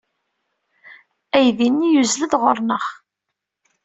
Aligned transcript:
Aydi-nni 1.37 1.87
yuzzel-d 1.91 2.33
ɣer-neɣ. 2.41 2.85